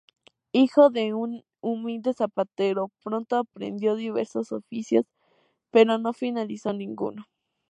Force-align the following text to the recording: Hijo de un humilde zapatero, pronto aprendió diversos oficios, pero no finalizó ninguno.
Hijo 0.51 0.89
de 0.89 1.13
un 1.13 1.43
humilde 1.61 2.13
zapatero, 2.15 2.89
pronto 3.03 3.35
aprendió 3.37 3.93
diversos 3.95 4.51
oficios, 4.51 5.05
pero 5.69 5.99
no 5.99 6.11
finalizó 6.11 6.73
ninguno. 6.73 7.27